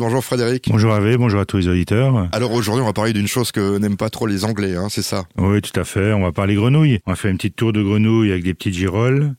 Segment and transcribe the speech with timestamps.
[0.00, 0.68] Bonjour Frédéric.
[0.70, 2.26] Bonjour Hervé, bonjour à tous les auditeurs.
[2.32, 5.02] Alors aujourd'hui, on va parler d'une chose que n'aiment pas trop les Anglais, hein, c'est
[5.02, 5.26] ça?
[5.36, 6.14] Oui, tout à fait.
[6.14, 7.00] On va parler grenouilles.
[7.04, 9.34] On va faire une petite tour de grenouilles avec des petites girolles.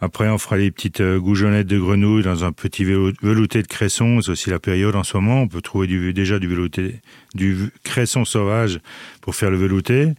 [0.00, 4.22] Après, on fera les petites euh, goujonnettes de grenouilles dans un petit velouté de cresson.
[4.22, 5.42] C'est aussi la période en ce moment.
[5.42, 7.02] On peut trouver du, déjà du velouté,
[7.34, 8.80] du cresson sauvage
[9.20, 10.14] pour faire le velouté.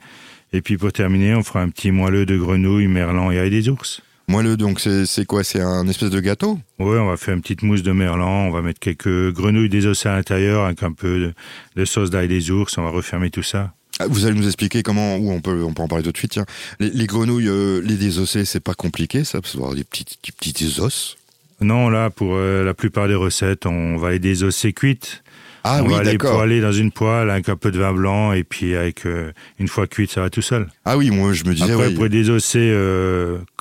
[0.54, 4.04] Et puis pour terminer, on fera un petit moelleux de grenouilles, merlan et des ours.
[4.30, 5.43] Moelleux, donc c'est quoi?
[5.43, 6.59] C'est un espèce de gâteau?
[6.78, 10.07] Oui, on va faire une petite mousse de merlan, on va mettre quelques grenouilles désossées
[10.07, 11.34] à l'intérieur avec un peu
[11.75, 13.74] de, sauce d'ail des ours, on va refermer tout ça.
[14.00, 16.18] Ah, vous allez nous expliquer comment, ou on peut, on peut en parler tout de
[16.18, 16.33] suite.
[16.33, 16.46] Tiens.
[16.79, 20.77] Les, grenouilles, euh, les désossées, c'est pas compliqué, ça, parce avoir des petites, des petites
[20.77, 21.18] os?
[21.60, 25.24] Non, là, pour euh, la plupart des recettes, on va les désosser cuites.
[25.64, 28.32] Ah on oui, va les poêler dans une poêle avec un peu de vin blanc
[28.32, 30.69] et puis avec euh, une fois cuite, ça va tout seul.
[30.86, 31.74] Ah oui, moi je me disais.
[31.74, 32.72] Après, pour les désosser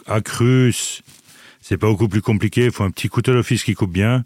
[0.09, 0.75] à cru,
[1.61, 2.67] c'est pas beaucoup plus compliqué.
[2.67, 4.25] Il faut un petit couteau d'office qui coupe bien.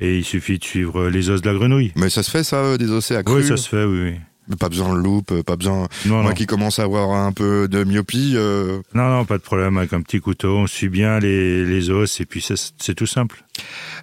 [0.00, 1.92] Et il suffit de suivre les os de la grenouille.
[1.94, 4.14] Mais ça se fait, ça, euh, des os à Oui, ça se fait, oui.
[4.58, 5.86] Pas besoin de loupe, pas besoin.
[6.06, 8.32] Non, Moi qui commence à avoir un peu de myopie.
[8.34, 8.80] Euh.
[8.94, 9.76] Non, non, pas de problème.
[9.76, 13.44] Avec un petit couteau, on suit bien les, les os et puis c'est tout simple.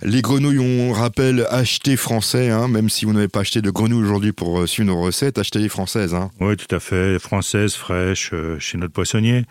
[0.03, 4.03] Les grenouilles, on rappelle, acheter français, hein, même si vous n'avez pas acheté de grenouilles
[4.03, 6.13] aujourd'hui pour euh, suivre nos recettes, achetez les françaises.
[6.13, 6.30] Hein.
[6.39, 7.19] Oui, tout à fait.
[7.19, 9.43] Françaises, fraîches, chez notre poissonnier.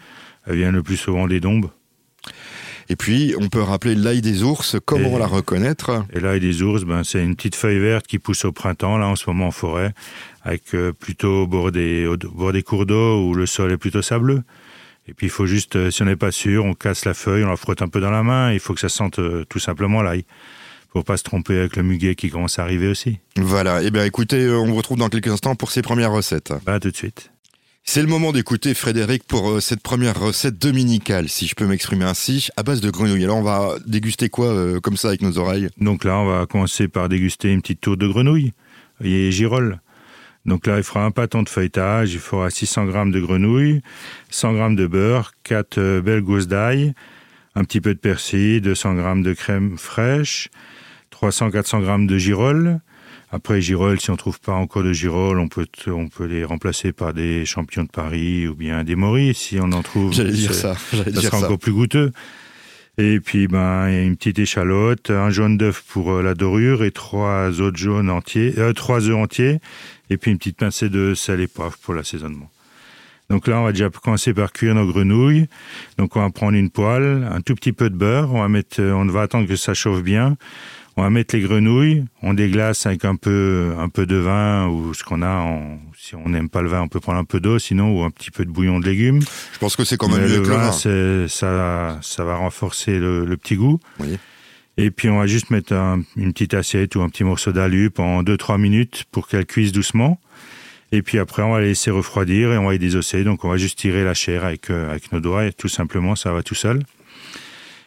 [0.47, 1.71] Elle vient le plus souvent des dombes.
[2.89, 4.77] Et puis, on peut rappeler l'ail des ours.
[4.85, 8.45] Comment la reconnaître Et l'ail des ours, ben, c'est une petite feuille verte qui pousse
[8.45, 9.93] au printemps, là, en ce moment en forêt,
[10.43, 13.77] avec euh, plutôt au bord, des, au bord des cours d'eau où le sol est
[13.77, 14.43] plutôt sableux.
[15.09, 17.45] Et puis, il faut juste, euh, si on n'est pas sûr, on casse la feuille,
[17.45, 18.53] on la frotte un peu dans la main.
[18.53, 20.25] il faut que ça sente euh, tout simplement l'ail.
[20.93, 23.19] Faut pas se tromper avec le muguet qui commence à arriver aussi.
[23.37, 23.83] Voilà.
[23.83, 26.53] Eh bien, écoutez, on vous retrouve dans quelques instants pour ces premières recettes.
[26.65, 27.31] Bah, tout de suite.
[27.89, 32.05] C'est le moment d'écouter Frédéric pour euh, cette première recette dominicale, si je peux m'exprimer
[32.05, 33.23] ainsi, à base de grenouilles.
[33.23, 35.69] Alors on va déguster quoi euh, comme ça avec nos oreilles?
[35.79, 38.53] Donc là, on va commencer par déguster une petite tour de grenouille
[39.03, 39.81] et girolles.
[40.47, 43.83] Donc là, il fera un pâton de feuilletage, il fera 600 g de grenouille,
[44.31, 46.93] 100 g de beurre, 4 euh, belles gousses d'ail,
[47.55, 50.51] un petit peu de persil, 200 g de crème fraîche,
[51.13, 52.81] 300-400 g de girolles,
[53.37, 56.93] après, girolles, si on trouve pas encore de girolles, on peut, on peut les remplacer
[56.93, 60.15] par des champions de Paris ou bien des Maurice, si on en trouve.
[60.15, 60.75] J'allais dire ça.
[60.75, 62.13] Ça sera encore plus goûteux.
[62.97, 67.61] Et puis, ben, une petite échalote, un jaune d'œuf pour euh, la dorure et trois
[67.61, 69.61] autres jaunes entiers, euh, trois œufs entiers,
[70.09, 72.51] et puis une petite pincée de sel et poivre pour l'assaisonnement.
[73.29, 75.47] Donc là, on va déjà commencer par cuire nos grenouilles.
[75.99, 78.81] Donc on va prendre une poêle, un tout petit peu de beurre, on va mettre,
[78.81, 80.39] on va attendre que ça chauffe bien.
[80.99, 84.95] On va mettre les grenouilles, on déglace avec un peu, un peu de vin ou
[84.95, 85.29] ce qu'on a.
[85.29, 88.03] En, si on n'aime pas le vin, on peut prendre un peu d'eau, sinon ou
[88.03, 89.21] un petit peu de bouillon de légumes.
[89.53, 90.73] Je pense que c'est quand même mieux que le vin.
[91.29, 93.79] Ça, ça va renforcer le, petit goût.
[94.79, 95.75] Et puis on va juste mettre
[96.17, 100.19] une petite assiette ou un petit morceau d'alu pendant 2-3 minutes pour qu'elle cuise doucement.
[100.93, 103.25] Et puis après, on va la laisser refroidir et on va y désosser.
[103.25, 106.15] Donc on va juste tirer la chair avec, euh, avec nos doigts et tout simplement,
[106.15, 106.83] ça va tout seul.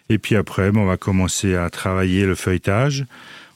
[0.09, 3.05] Et puis après, on va commencer à travailler le feuilletage.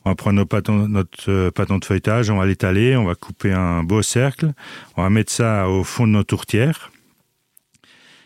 [0.06, 0.46] On va prendre
[0.88, 4.52] notre euh, pâton de feuilletage, on va l'étaler, on va couper un beau cercle,
[4.98, 6.92] on va mettre ça au fond de nos tourtières.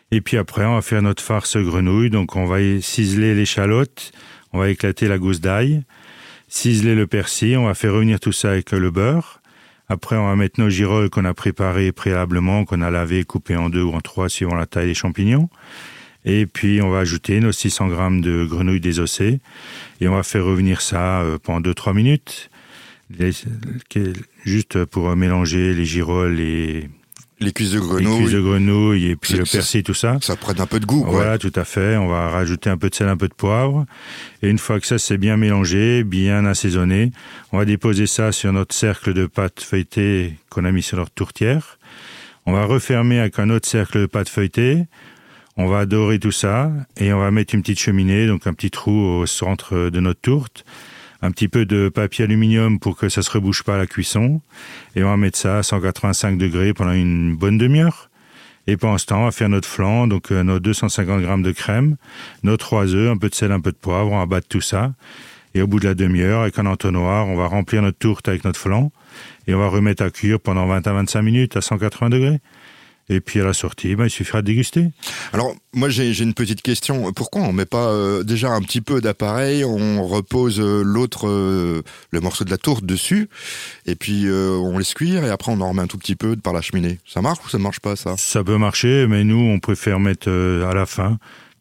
[0.09, 2.09] Et puis après, on va faire notre farce grenouille.
[2.09, 4.11] Donc on va ciseler l'échalote,
[4.53, 5.83] on va éclater la gousse d'ail,
[6.47, 9.41] ciseler le persil, on va faire revenir tout ça avec le beurre.
[9.89, 13.69] Après, on va mettre nos girolles qu'on a préparées préalablement, qu'on a lavées, coupées en
[13.69, 15.49] deux ou en trois suivant la taille des champignons.
[16.29, 19.39] Et puis, on va ajouter nos 600 grammes de grenouilles désossées.
[20.01, 22.49] Et on va faire revenir ça euh, pendant 2-3 minutes.
[24.43, 26.89] juste pour mélanger les girolles et
[27.39, 30.17] les cuisses de grenouille, les cuisses de grenouille et puis le persil, tout ça.
[30.21, 31.03] Ça prenne un peu de goût.
[31.03, 31.11] Quoi.
[31.11, 31.95] Voilà, tout à fait.
[31.95, 33.85] On va rajouter un peu de sel, un peu de poivre.
[34.41, 37.11] Et une fois que ça c'est bien mélangé, bien assaisonné,
[37.51, 41.11] on va déposer ça sur notre cercle de pâte feuilletée qu'on a mis sur notre
[41.11, 41.77] tourtière.
[42.47, 44.85] On va refermer avec un autre cercle de pâte feuilletée.
[45.59, 48.69] On va dorer tout ça et on va mettre une petite cheminée, donc un petit
[48.69, 50.63] trou au centre de notre tourte,
[51.23, 54.41] un petit peu de papier aluminium pour que ça se rebouche pas à la cuisson
[54.96, 58.11] et on va mettre ça à 185 degrés pendant une bonne demi-heure.
[58.67, 61.53] Et pendant ce temps, on va faire notre flan, donc euh, nos 250 grammes de
[61.53, 61.96] crème,
[62.43, 64.61] nos trois œufs, un peu de sel, un peu de poivre, on va battre tout
[64.61, 64.93] ça.
[65.55, 68.43] Et au bout de la demi-heure, avec un entonnoir, on va remplir notre tourte avec
[68.43, 68.91] notre flan
[69.47, 72.41] et on va remettre à cuire pendant 20 à 25 minutes à 180 degrés.
[73.09, 74.89] Et puis à la sortie, ben, il suffira de déguster.
[75.31, 77.13] Alors moi j'ai une petite question.
[77.13, 81.83] Pourquoi on met pas euh, déjà un petit peu d'appareil, on repose euh, l'autre, euh,
[82.11, 83.29] le morceau de la tourte dessus,
[83.85, 86.53] et puis on laisse cuire et après on en remet un tout petit peu par
[86.53, 86.99] la cheminée.
[87.05, 88.15] Ça marche ou ça ne marche pas ça?
[88.17, 91.17] Ça peut marcher, mais nous on préfère mettre à la fin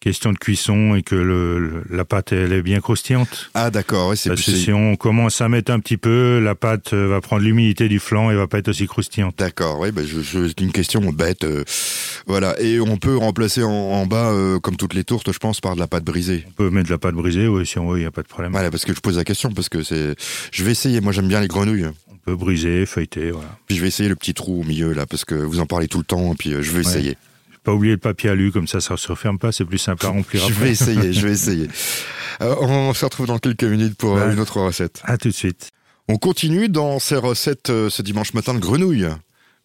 [0.07, 3.51] question de cuisson et que le, la pâte elle est bien croustillante.
[3.55, 6.55] Ah d'accord, ouais, c'est Parce que si on commence à mettre un petit peu, la
[6.55, 9.35] pâte euh, va prendre l'humidité du flanc et va pas être aussi croustillante.
[9.37, 11.65] D'accord, oui, bah je, je, c'est une question bête, euh,
[12.29, 12.55] voilà.
[12.61, 15.75] Et on peut remplacer en, en bas, euh, comme toutes les tourtes, je pense, par
[15.75, 16.45] de la pâte brisée.
[16.51, 18.23] On peut mettre de la pâte brisée, oui, si on veut, il n'y a pas
[18.23, 18.53] de problème.
[18.53, 20.15] Voilà, parce que je pose la question, parce que c'est,
[20.53, 21.01] je vais essayer.
[21.01, 21.89] Moi, j'aime bien les grenouilles.
[22.13, 23.49] On peut briser, feuilleter, voilà.
[23.67, 25.89] Puis je vais essayer le petit trou au milieu là, parce que vous en parlez
[25.89, 27.17] tout le temps, et puis je vais essayer.
[27.67, 30.07] Pas oublier le papier alu, comme ça, ça ne se referme pas, c'est plus simple
[30.07, 30.41] à remplir.
[30.49, 31.67] je vais essayer, je vais essayer.
[32.41, 34.33] Euh, on se retrouve dans quelques minutes pour ouais.
[34.33, 35.03] une autre recette.
[35.03, 35.71] À tout de suite.
[36.07, 39.09] On continue dans ces recettes euh, ce dimanche matin de grenouilles.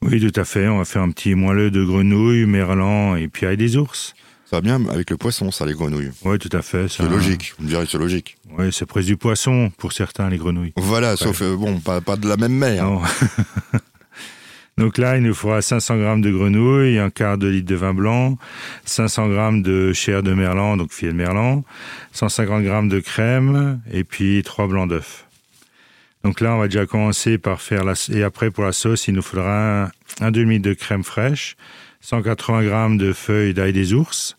[0.02, 0.68] Oui, tout à fait.
[0.68, 4.16] On va faire un petit moelleux de grenouilles, merlan et puis avec des ours.
[4.50, 6.10] Ça va bien avec le poisson, ça, les grenouilles.
[6.26, 6.88] Oui, tout à fait.
[6.90, 7.54] C'est logique.
[7.60, 8.36] Vous me direz, c'est logique.
[8.58, 10.74] Oui, c'est presque du poisson pour certains, les grenouilles.
[10.76, 11.18] Voilà, ouais.
[11.18, 12.84] sauf, euh, bon, pas, pas de la même mer.
[12.84, 13.02] Non.
[14.78, 17.94] Donc là, il nous faudra 500 grammes de grenouilles, un quart de litre de vin
[17.94, 18.38] blanc,
[18.86, 21.64] 500 grammes de chair de merlan, donc filet de merlan,
[22.14, 25.26] 150 grammes de crème et puis trois blancs d'œufs.
[26.24, 27.94] Donc là, on va déjà commencer par faire la...
[28.12, 31.56] Et après, pour la sauce, il nous faudra un, un demi de crème fraîche,
[32.02, 34.38] 180 grammes de feuilles d'ail des ours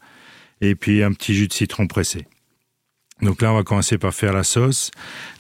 [0.61, 2.27] et puis un petit jus de citron pressé.
[3.23, 4.91] Donc là, on va commencer par faire la sauce.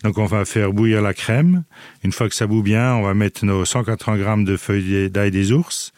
[0.04, 1.64] Donc on va faire bouillir la crème.
[2.04, 5.32] Une fois que ça bout bien, on va mettre nos 180 grammes de feuilles d'ail
[5.32, 5.92] des ours,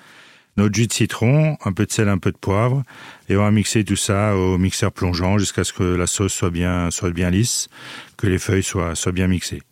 [0.56, 2.82] notre jus de citron, un peu de sel, un peu de poivre,
[3.28, 6.50] et on va mixer tout ça au mixeur plongeant jusqu'à ce que la sauce soit
[6.50, 7.69] bien, soit bien lisse,
[8.16, 9.62] que les feuilles soient, soient bien mixées.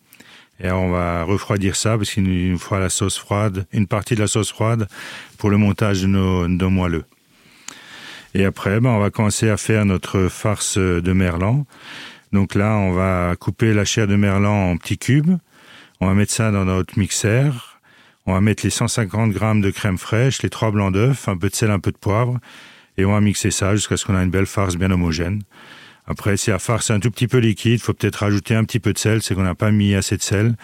[0.60, 4.20] Et on va refroidir ça parce qu'il nous fera la sauce froide, une partie de
[4.20, 4.86] la sauce froide
[5.38, 7.04] pour le montage de nos, de nos moelleux.
[8.34, 11.66] Et après, ben, on va commencer à faire notre farce de merlan.
[12.32, 15.36] Donc là, on va couper la chair de merlan en petits cubes.
[16.00, 17.80] On va mettre ça dans notre mixeur.
[18.24, 21.48] On va mettre les 150 grammes de crème fraîche, les trois blancs d'œufs, un peu
[21.48, 22.38] de sel, un peu de poivre.
[22.96, 25.42] Et on va mixer ça jusqu'à ce qu'on ait une belle farce bien homogène.
[26.06, 28.64] Après, si la farce est un tout petit peu liquide, il faut peut-être rajouter un
[28.64, 29.22] petit peu de sel.
[29.22, 30.56] C'est qu'on n'a pas mis assez de sel.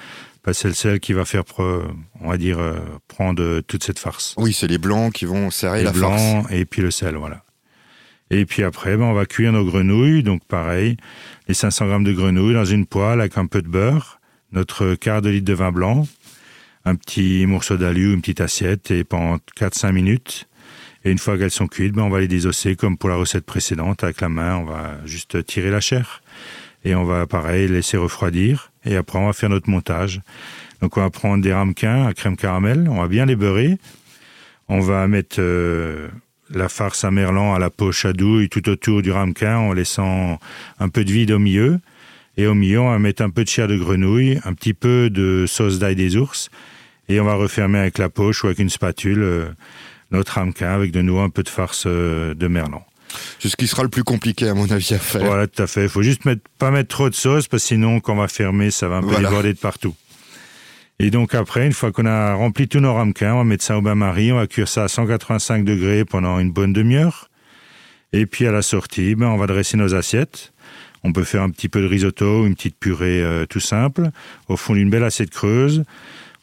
[0.52, 2.58] C'est le sel qui va faire, on va dire,
[3.06, 4.34] prendre toute cette farce.
[4.38, 6.52] Oui, c'est les blancs qui vont serrer les la blancs farce.
[6.52, 7.42] et puis le sel, voilà.
[8.30, 10.22] Et puis après, ben, on va cuire nos grenouilles.
[10.22, 10.96] Donc pareil,
[11.48, 14.20] les 500 grammes de grenouilles dans une poêle avec un peu de beurre,
[14.52, 16.06] notre quart de litre de vin blanc,
[16.84, 20.48] un petit morceau d'alu, une petite assiette, et pendant 4-5 minutes.
[21.04, 23.44] Et une fois qu'elles sont cuites, ben, on va les désosser comme pour la recette
[23.44, 24.04] précédente.
[24.04, 26.22] Avec la main, on va juste tirer la chair.
[26.84, 28.72] Et on va, pareil, laisser refroidir.
[28.84, 30.20] Et après, on va faire notre montage.
[30.80, 32.88] Donc on va prendre des ramequins à crème caramel.
[32.90, 33.78] On va bien les beurrer.
[34.68, 35.36] On va mettre...
[35.38, 36.08] Euh,
[36.50, 40.38] la farce à merlan à la poche à douille tout autour du ramequin en laissant
[40.78, 41.80] un peu de vide au milieu.
[42.36, 45.10] Et au milieu, on va mettre un peu de chair de grenouille, un petit peu
[45.10, 46.50] de sauce d'ail des ours.
[47.08, 49.48] Et on va refermer avec la poche ou avec une spatule euh,
[50.10, 52.84] notre ramequin avec de nouveau un peu de farce euh, de merlan.
[53.38, 55.24] C'est ce qui sera le plus compliqué à mon avis à faire.
[55.24, 55.84] Voilà, tout à fait.
[55.84, 58.28] Il faut juste mettre, pas mettre trop de sauce parce que sinon, quand on va
[58.28, 59.28] fermer, ça va un peu voilà.
[59.28, 59.94] déborder de partout.
[61.00, 63.78] Et donc après, une fois qu'on a rempli tous nos ramequins, on va mettre ça
[63.78, 67.30] au bain-marie, on va cuire ça à 185 degrés pendant une bonne demi-heure.
[68.12, 70.52] Et puis à la sortie, ben, on va dresser nos assiettes.
[71.04, 74.10] On peut faire un petit peu de risotto, une petite purée euh, tout simple,
[74.48, 75.84] au fond d'une belle assiette creuse.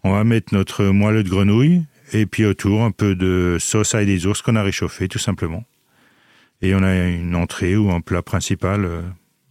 [0.03, 4.05] On va mettre notre moelleux de grenouille et puis autour un peu de sauce ail
[4.05, 5.65] des ours qu'on a réchauffé tout simplement.
[6.61, 9.01] Et on a une entrée ou un plat principal euh,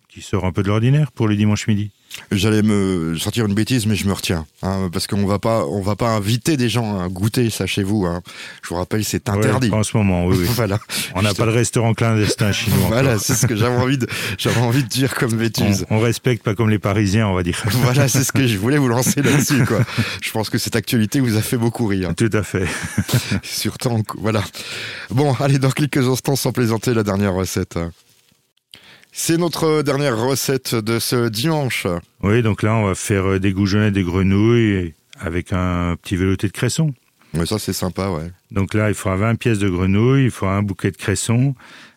[0.08, 1.90] qui sort un peu de l'ordinaire pour le dimanche midi.
[2.30, 5.80] J'allais me sortir une bêtise, mais je me retiens, hein, parce qu'on va pas, on
[5.80, 8.06] va pas inviter des gens à goûter ça chez vous.
[8.06, 8.22] Hein.
[8.62, 9.70] Je vous rappelle, c'est interdit.
[9.70, 10.36] Ouais, en ce moment, oui.
[10.40, 10.46] oui.
[10.54, 10.78] voilà.
[11.14, 12.88] On n'a pas de restaurant clandestin chinois.
[12.88, 14.06] voilà, c'est ce que j'avais envie de,
[14.38, 15.86] j'avais envie de dire comme bêtise.
[15.90, 17.62] On, on, respecte pas comme les Parisiens, on va dire.
[17.70, 19.80] voilà, c'est ce que je voulais vous lancer là-dessus, quoi.
[20.22, 22.12] Je pense que cette actualité vous a fait beaucoup rire.
[22.16, 22.66] Tout à fait.
[23.42, 24.42] Surtout, voilà.
[25.10, 27.78] Bon, allez, dans quelques instants, sans plaisanter, la dernière recette.
[29.16, 31.86] C'est notre dernière recette de ce dimanche.
[32.24, 36.52] Oui, donc là, on va faire des goujonnets, des grenouilles avec un petit velouté de
[36.52, 36.92] cresson.
[37.32, 38.32] Oui, ça, c'est sympa, ouais.
[38.50, 41.54] Donc là, il faudra 20 pièces de grenouilles, il faudra un bouquet de cresson,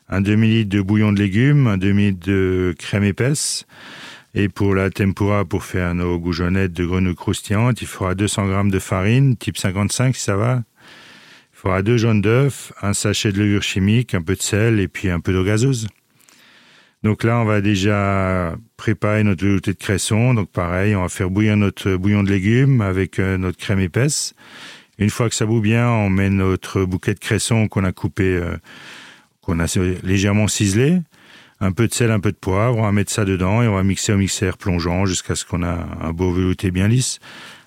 [0.09, 3.65] un demi-litre de bouillon de légumes, un demi-litre de crème épaisse.
[4.35, 8.71] Et pour la tempura, pour faire nos goujonnettes de grenouilles croustillantes, il faudra 200 grammes
[8.71, 10.61] de farine, type 55 si ça va.
[11.51, 14.87] Il faudra deux jaunes d'œufs, un sachet de levure chimique, un peu de sel et
[14.87, 15.87] puis un peu d'eau gazeuse.
[17.03, 20.33] Donc là, on va déjà préparer notre velouté de cresson.
[20.33, 24.33] Donc pareil, on va faire bouillir notre bouillon de légumes avec euh, notre crème épaisse.
[24.99, 28.35] Une fois que ça bout bien, on met notre bouquet de cresson qu'on a coupé,
[28.35, 28.57] euh,
[29.41, 29.67] qu'on a
[30.03, 30.99] légèrement ciselé.
[31.59, 32.77] Un peu de sel, un peu de poivre.
[32.77, 35.63] On va mettre ça dedans et on va mixer au mixeur plongeant jusqu'à ce qu'on
[35.63, 37.19] a un beau velouté bien lisse.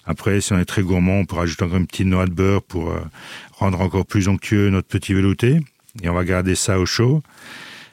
[0.06, 2.62] Après, si on est très gourmand, on peut rajouter encore une petite noix de beurre
[2.62, 3.00] pour euh,
[3.52, 5.60] rendre encore plus onctueux notre petit velouté.
[6.02, 7.22] Et on va garder ça au chaud.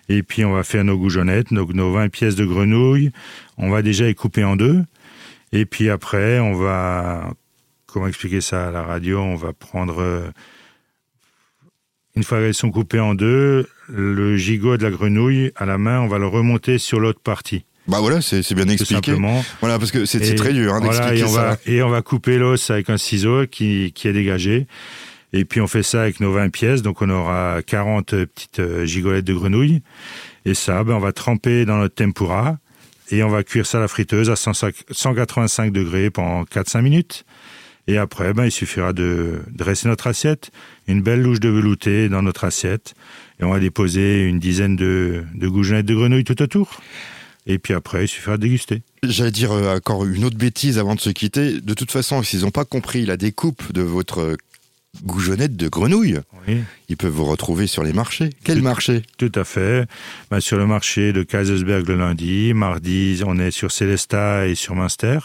[0.10, 3.12] Et puis on va faire nos goujonnettes, nos, nos 20 pièces de grenouilles.
[3.58, 4.84] On va déjà les couper en deux.
[5.52, 7.34] Et puis après, on va,
[7.86, 9.20] comment expliquer ça à la radio?
[9.20, 10.28] On va prendre, euh,
[12.16, 16.02] une fois qu'elles sont coupées en deux, le gigot de la grenouille à la main,
[16.02, 17.66] on va le remonter sur l'autre partie.
[17.88, 19.12] Bah voilà, c'est bien expliqué.
[19.12, 19.46] Simplement.
[19.62, 21.42] Voilà, parce que c'est très dur hein, voilà, d'expliquer ça.
[21.42, 24.68] Va, et on va couper l'os avec un ciseau qui, qui est dégagé.
[25.34, 28.86] Et puis on fait ça avec nos 20 pièces, donc on aura 40 petites euh,
[28.86, 29.82] gigolettes de grenouille.
[30.46, 32.58] Et ça, ben, on va tremper dans notre tempura
[33.12, 37.26] et on va cuire ça à la friteuse à 185 degrés pendant 4-5 minutes.
[37.88, 40.52] Et après, ben, il suffira de dresser notre assiette,
[40.88, 42.96] une belle louche de velouté dans notre assiette,
[43.40, 46.82] et on va déposer une dizaine de, de de grenouille tout autour.
[47.46, 48.82] Et puis après, il suffira de déguster.
[49.04, 51.62] J'allais dire euh, encore une autre bêtise avant de se quitter.
[51.62, 54.36] De toute façon, s'ils n'ont pas compris la découpe de votre
[55.04, 56.64] goujonnette de grenouille, oui.
[56.90, 58.32] ils peuvent vous retrouver sur les marchés.
[58.44, 59.04] Quel marché?
[59.18, 59.88] Tout à fait.
[60.32, 62.54] Ben, sur le marché de Kaisersberg le lundi.
[62.54, 65.20] Mardi, on est sur Célesta et sur Münster.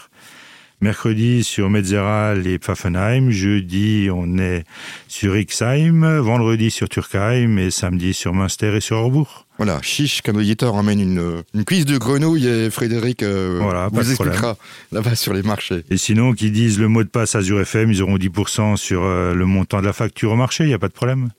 [0.83, 3.29] Mercredi sur Metzeral et Pfaffenheim.
[3.29, 4.65] Jeudi, on est
[5.07, 6.19] sur Ixheim.
[6.19, 7.57] Vendredi sur Turkheim.
[7.57, 9.47] Et samedi sur Münster et sur Orbourg.
[9.57, 14.57] Voilà, chiche auditeur emmène une, une cuisse de grenouille et Frédéric euh, voilà, vous expliquera
[14.91, 15.85] là-bas sur les marchés.
[15.89, 19.33] Et sinon, qu'ils disent le mot de passe Azure FM, ils auront 10% sur euh,
[19.33, 21.29] le montant de la facture au marché, il n'y a pas de problème.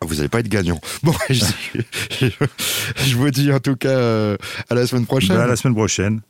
[0.00, 0.80] Ah, vous n'allez pas être gagnant.
[1.02, 1.44] Bon, je,
[2.20, 2.26] je,
[2.96, 4.36] je, vous dis en tout cas euh,
[4.70, 5.36] à la semaine prochaine.
[5.36, 6.20] Ben à la semaine prochaine.